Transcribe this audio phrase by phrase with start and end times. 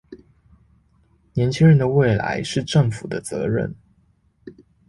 [1.33, 3.75] 年輕人的未來是政府的責任